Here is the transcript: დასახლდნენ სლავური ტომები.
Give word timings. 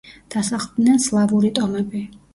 დასახლდნენ 0.35 0.97
სლავური 1.05 1.55
ტომები. 1.61 2.07